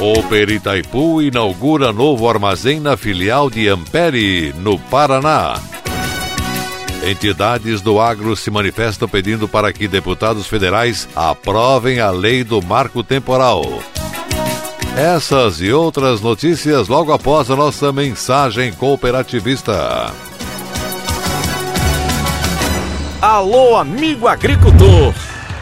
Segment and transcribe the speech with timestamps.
[0.00, 5.60] Cooper Itaipu inaugura novo armazém na filial de Ampere, no Paraná.
[7.06, 13.04] Entidades do agro se manifestam pedindo para que deputados federais aprovem a lei do marco
[13.04, 13.62] temporal.
[14.96, 20.14] Essas e outras notícias logo após a nossa mensagem cooperativista.
[23.20, 25.12] Alô, amigo agricultor!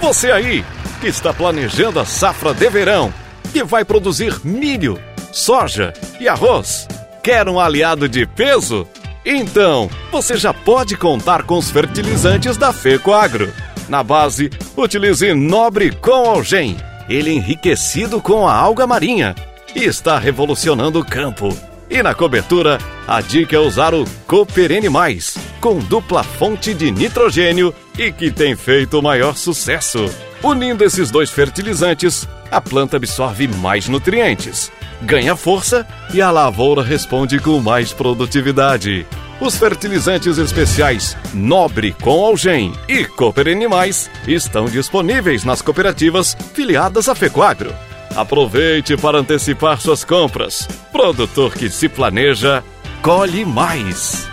[0.00, 0.64] Você aí
[1.02, 3.12] que está planejando a safra de verão
[3.52, 4.98] que vai produzir milho,
[5.30, 6.88] soja e arroz.
[7.22, 8.86] Quer um aliado de peso?
[9.24, 13.52] Então, você já pode contar com os fertilizantes da Fecoagro.
[13.88, 16.76] Na base, utilize Nobre com Algem.
[17.08, 19.34] Ele é enriquecido com a alga marinha
[19.74, 21.56] e está revolucionando o campo.
[21.88, 27.74] E na cobertura, a dica é usar o Cooperene Mais, com dupla fonte de nitrogênio
[27.98, 30.06] e que tem feito o maior sucesso.
[30.42, 37.38] Unindo esses dois fertilizantes, a planta absorve mais nutrientes, ganha força e a lavoura responde
[37.38, 39.06] com mais produtividade.
[39.40, 47.14] Os fertilizantes especiais Nobre com Algem e Cooper Animais estão disponíveis nas cooperativas filiadas à
[47.14, 47.72] Fecoagro.
[48.16, 50.68] Aproveite para antecipar suas compras.
[50.90, 52.62] Produtor que se planeja,
[53.00, 54.31] colhe mais.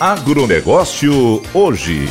[0.00, 2.08] Agronegócio hoje.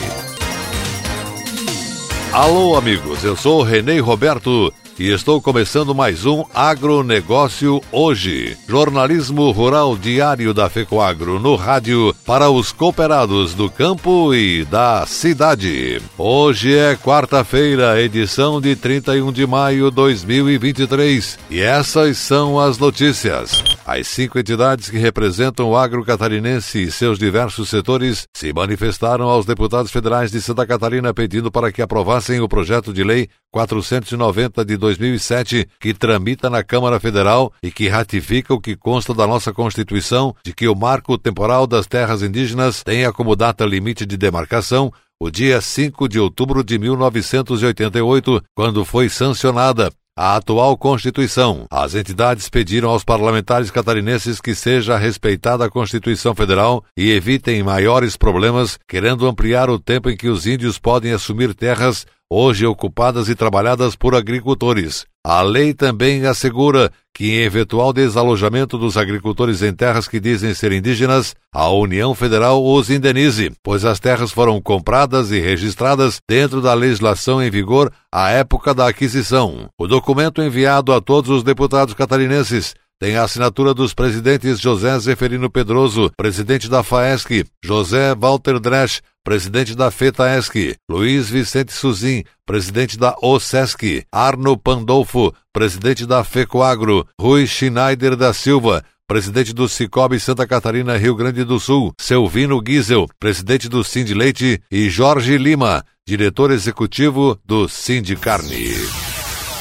[2.32, 8.58] Alô, amigos, eu sou Renê Roberto e estou começando mais um Agronegócio Hoje.
[8.68, 16.02] Jornalismo rural diário da FECOAGRO no rádio para os cooperados do campo e da cidade.
[16.18, 23.64] Hoje é quarta-feira, edição de 31 de maio de 2023 e essas são as notícias.
[23.86, 29.46] As cinco entidades que representam o agro catarinense e seus diversos setores se manifestaram aos
[29.46, 34.78] deputados federais de Santa Catarina pedindo para que aprovassem o projeto de lei 490 de
[34.98, 40.36] 2007, que tramita na Câmara Federal e que ratifica o que consta da nossa Constituição
[40.44, 44.92] de que o marco temporal das terras indígenas tenha como data limite de demarcação
[45.22, 51.66] o dia 5 de outubro de 1988, quando foi sancionada a atual Constituição.
[51.72, 58.18] As entidades pediram aos parlamentares catarinenses que seja respeitada a Constituição Federal e evitem maiores
[58.18, 63.36] problemas, querendo ampliar o tempo em que os índios podem assumir terras hoje ocupadas e
[63.36, 65.06] trabalhadas por agricultores.
[65.26, 70.72] A lei também assegura que, em eventual desalojamento dos agricultores em terras que dizem ser
[70.72, 76.74] indígenas, a União Federal os indenize, pois as terras foram compradas e registradas dentro da
[76.74, 79.68] legislação em vigor à época da aquisição.
[79.78, 85.50] O documento enviado a todos os deputados catarinenses tem a assinatura dos presidentes José Zeferino
[85.50, 93.16] Pedroso, presidente da FAESC, José Walter Dresch, presidente da FETAESC, Luiz Vicente Suzin, presidente da
[93.22, 100.98] OSESC, Arno Pandolfo, presidente da FECOAGRO, Rui Schneider da Silva, presidente do Cicobi Santa Catarina,
[100.98, 107.40] Rio Grande do Sul, Selvino Giesel, presidente do Sind Leite e Jorge Lima, diretor executivo
[107.46, 109.09] do Sind Carne.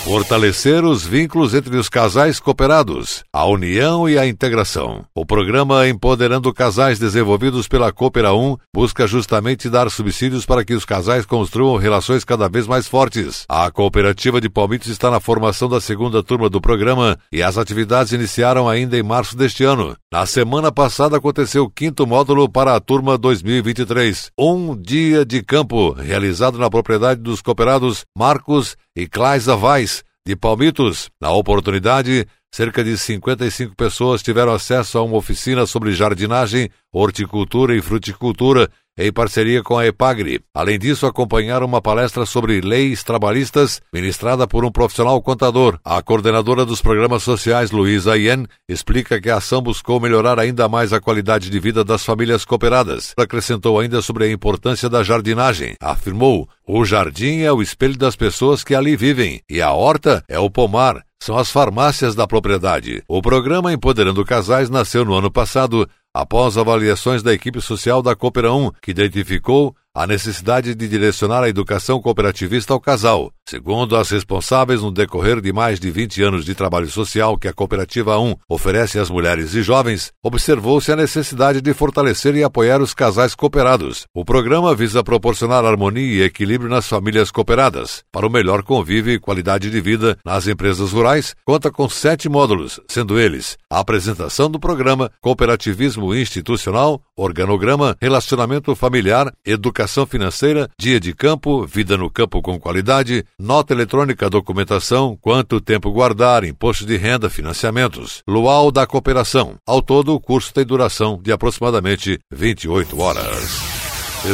[0.05, 5.05] Fortalecer os vínculos entre os casais cooperados, a união e a integração.
[5.15, 10.87] O programa Empoderando Casais, desenvolvidos pela Coopera 1, busca justamente dar subsídios para que os
[10.87, 13.45] casais construam relações cada vez mais fortes.
[13.49, 18.13] A cooperativa de Palmitos está na formação da segunda turma do programa e as atividades
[18.13, 19.95] iniciaram ainda em março deste ano.
[20.11, 25.93] Na semana passada aconteceu o quinto módulo para a turma 2023, um dia de campo,
[25.93, 31.09] realizado na propriedade dos cooperados Marcos e Claisa Weiss, de Palmitos.
[31.21, 37.83] Na oportunidade, cerca de 55 pessoas tiveram acesso a uma oficina sobre jardinagem, horticultura e
[37.83, 40.41] fruticultura em parceria com a EPAGRE.
[40.53, 45.79] Além disso, acompanharam uma palestra sobre leis trabalhistas, ministrada por um profissional contador.
[45.85, 50.93] A coordenadora dos programas sociais, Luísa Yen, explica que a ação buscou melhorar ainda mais
[50.93, 53.15] a qualidade de vida das famílias cooperadas.
[53.17, 55.77] Acrescentou ainda sobre a importância da jardinagem.
[55.81, 60.41] Afirmou: o jardim é o espelho das pessoas que ali vivem, e a horta é
[60.41, 63.03] o pomar, são as farmácias da propriedade.
[63.09, 68.53] O programa Empoderando Casais nasceu no ano passado após avaliações da equipe social da Coopera
[68.53, 73.33] 1, que identificou a necessidade de direcionar a educação cooperativista ao casal.
[73.49, 77.53] Segundo as responsáveis, no decorrer de mais de 20 anos de trabalho social que a
[77.55, 82.93] Cooperativa 1 oferece às mulheres e jovens, observou-se a necessidade de fortalecer e apoiar os
[82.93, 84.05] casais cooperados.
[84.15, 88.05] O programa visa proporcionar harmonia e equilíbrio nas famílias cooperadas.
[88.13, 92.79] Para o melhor convívio e qualidade de vida nas empresas rurais, conta com sete módulos,
[92.87, 101.15] sendo eles a apresentação do programa, cooperativismo institucional, organograma, relacionamento familiar, educação financeira, dia de
[101.15, 107.31] campo, vida no campo com qualidade, nota eletrônica, documentação, quanto tempo guardar, imposto de renda,
[107.31, 109.55] financiamentos, luau da cooperação.
[109.67, 113.79] Ao todo, o curso tem duração de aproximadamente 28 horas.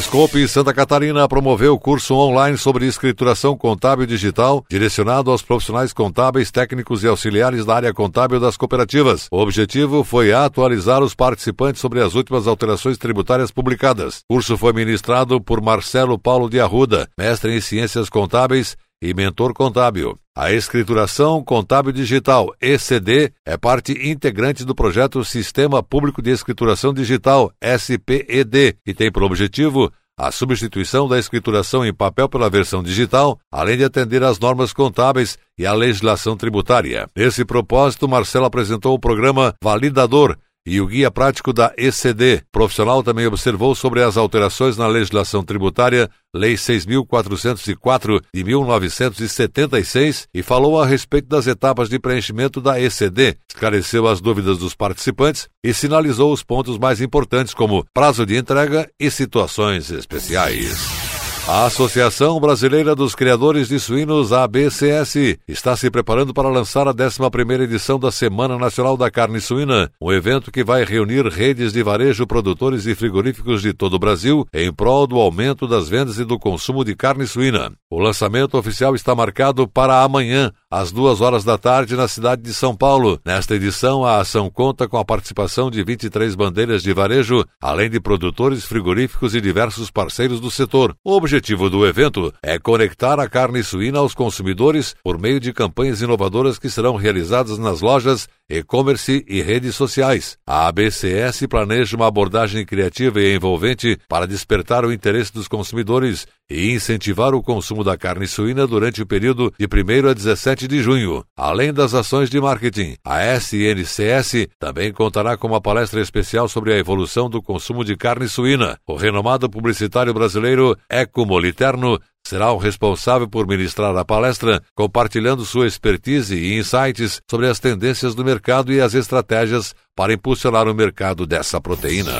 [0.00, 6.50] Scope Santa Catarina promoveu o curso online sobre escrituração contábil digital, direcionado aos profissionais contábeis,
[6.50, 9.28] técnicos e auxiliares da área contábil das cooperativas.
[9.30, 14.20] O objetivo foi atualizar os participantes sobre as últimas alterações tributárias publicadas.
[14.28, 19.52] O curso foi ministrado por Marcelo Paulo de Arruda, mestre em Ciências Contábeis e mentor
[19.52, 20.18] contábil.
[20.34, 27.52] A escrituração contábil digital ECD é parte integrante do projeto Sistema Público de Escrituração Digital
[27.62, 33.76] SPED e tem por objetivo a substituição da escrituração em papel pela versão digital, além
[33.76, 37.06] de atender às normas contábeis e à legislação tributária.
[37.14, 42.42] Nesse propósito, Marcelo apresentou o programa Validador, e o guia prático da ECD.
[42.48, 50.42] O profissional também observou sobre as alterações na legislação tributária, Lei 6.404 de 1976, e
[50.42, 55.72] falou a respeito das etapas de preenchimento da ECD, esclareceu as dúvidas dos participantes e
[55.72, 61.13] sinalizou os pontos mais importantes, como prazo de entrega e situações especiais.
[61.46, 67.60] A Associação Brasileira dos Criadores de Suínos, ABCS, está se preparando para lançar a 11ª
[67.60, 72.26] edição da Semana Nacional da Carne Suína, um evento que vai reunir redes de varejo,
[72.26, 76.38] produtores e frigoríficos de todo o Brasil em prol do aumento das vendas e do
[76.38, 77.72] consumo de carne suína.
[77.90, 82.54] O lançamento oficial está marcado para amanhã, às duas horas da tarde, na cidade de
[82.54, 83.20] São Paulo.
[83.22, 88.00] Nesta edição, a ação conta com a participação de 23 bandeiras de varejo, além de
[88.00, 90.96] produtores frigoríficos e diversos parceiros do setor.
[91.04, 96.00] O objetivo do evento é conectar a carne suína aos consumidores por meio de campanhas
[96.00, 100.36] inovadoras que serão realizadas nas lojas, e-commerce e redes sociais.
[100.46, 106.72] A ABCS planeja uma abordagem criativa e envolvente para despertar o interesse dos consumidores e
[106.72, 111.24] incentivar o consumo da carne suína durante o período de 1 a 17 de junho.
[111.36, 116.78] Além das ações de marketing, a SNCS também contará com uma palestra especial sobre a
[116.78, 118.78] evolução do consumo de carne suína.
[118.86, 125.66] O renomado publicitário brasileiro Eco Moliterno será o responsável por ministrar a palestra, compartilhando sua
[125.66, 131.26] expertise e insights sobre as tendências do mercado e as estratégias para impulsionar o mercado
[131.26, 132.12] dessa proteína.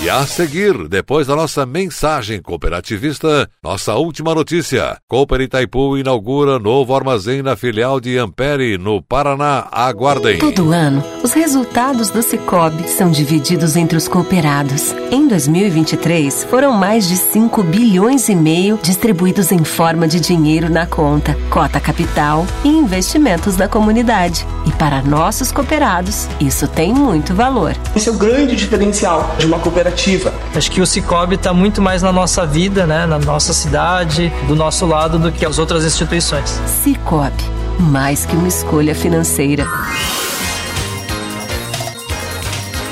[0.00, 4.96] E a seguir, depois da nossa mensagem cooperativista, nossa última notícia.
[5.08, 9.66] Cooper Itaipu inaugura novo armazém na filial de Ampere, no Paraná.
[9.72, 10.38] Aguardem.
[10.38, 14.94] Todo ano, os resultados do Cicobi são divididos entre os cooperados.
[15.10, 20.86] Em 2023, foram mais de 5 bilhões e meio distribuídos em forma de dinheiro na
[20.86, 24.46] conta, cota capital e investimentos da comunidade.
[24.64, 27.74] E para nossos cooperados, isso tem muito valor.
[27.96, 30.34] Esse é o grande diferencial de uma cooperativa cooperativa.
[30.54, 34.54] Acho que o Cicobi está muito mais na nossa vida, né, na nossa cidade, do
[34.54, 36.60] nosso lado, do que as outras instituições.
[36.82, 37.44] Cicobi,
[37.78, 39.66] mais que uma escolha financeira.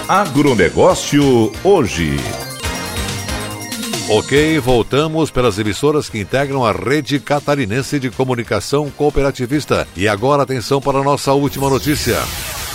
[0.08, 2.16] Agronegócio hoje.
[4.08, 9.86] Ok, voltamos pelas emissoras que integram a rede catarinense de comunicação cooperativista.
[9.96, 12.16] E agora atenção para a nossa última notícia.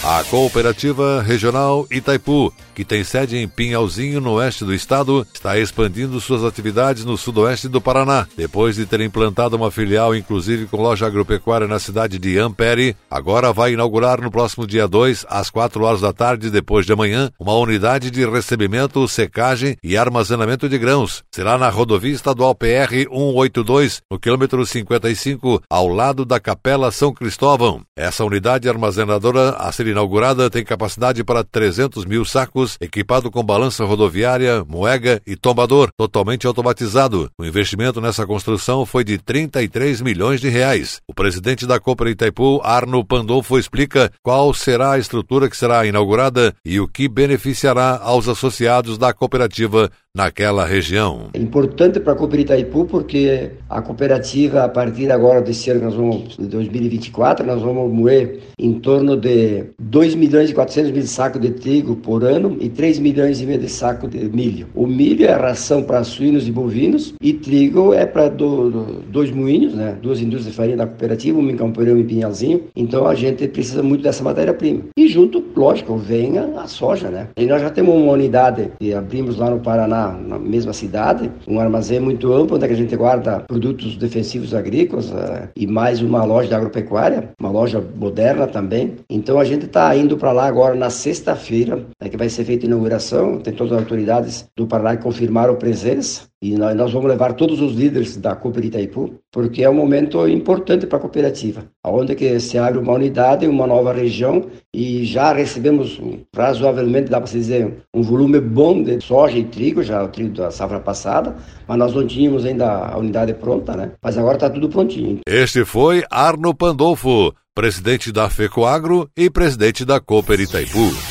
[0.03, 6.19] A Cooperativa Regional Itaipu, que tem sede em Pinhalzinho, no oeste do estado, está expandindo
[6.19, 8.25] suas atividades no sudoeste do Paraná.
[8.35, 13.53] Depois de ter implantado uma filial, inclusive com loja agropecuária na cidade de Ampere, agora
[13.53, 17.53] vai inaugurar no próximo dia 2, às 4 horas da tarde, depois de amanhã, uma
[17.53, 21.23] unidade de recebimento, secagem e armazenamento de grãos.
[21.31, 27.81] Será na rodovia estadual PR 182, no quilômetro 55, ao lado da Capela São Cristóvão.
[27.95, 30.00] Essa unidade armazenadora a ser inaugurada
[30.49, 37.29] tem capacidade para 300 mil sacos, equipado com balança rodoviária, moega e tombador, totalmente automatizado.
[37.37, 41.01] O investimento nessa construção foi de 33 milhões de reais.
[41.07, 46.53] O presidente da Copa Itaipu, Arno Pandolfo, explica qual será a estrutura que será inaugurada
[46.65, 51.29] e o que beneficiará aos associados da cooperativa naquela região.
[51.33, 55.95] É importante para a Cooperativa Itaipu porque a cooperativa, a partir agora desse ano, nós
[55.95, 61.39] vamos, de 2024, nós vamos moer em torno de 2 milhões e 400 mil sacos
[61.39, 64.67] de trigo por ano e 3 milhões e meio de sacos de milho.
[64.75, 68.83] O milho é a ração para suínos e bovinos e trigo é para do, do,
[69.03, 69.97] dois moinhos, né?
[70.01, 72.63] duas indústrias de farinha da cooperativa, um em Camporão e Pinhalzinho.
[72.75, 74.83] Então a gente precisa muito dessa matéria-prima.
[74.97, 77.27] E junto, lógico, vem a, a soja, né?
[77.37, 81.59] E nós já temos uma unidade que abrimos lá no Paraná na, mesma cidade, um
[81.59, 86.49] armazém muito amplo onde a gente guarda produtos defensivos agrícolas uh, e mais uma loja
[86.49, 88.95] de agropecuária, uma loja moderna também.
[89.09, 92.65] Então a gente está indo para lá agora na sexta-feira, né, que vai ser feita
[92.65, 97.33] a inauguração, tem todas as autoridades do Paraná que confirmaram presença e nós, vamos levar
[97.33, 102.15] todos os líderes da Cooper Itaipu, porque é um momento importante para a cooperativa, onde
[102.15, 106.01] que se abre uma unidade, uma nova região e já recebemos
[106.35, 110.49] razoavelmente, dá para dizer, um volume bom de soja e trigo, já o trigo da
[110.49, 111.35] safra passada,
[111.67, 113.91] mas nós não tínhamos ainda a unidade pronta, né?
[114.01, 115.19] Mas agora está tudo prontinho.
[115.27, 121.10] Este foi Arno Pandolfo, presidente da FECOAGRO e presidente da Cooper Itaipu.